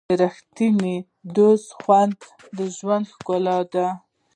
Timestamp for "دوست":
1.35-1.69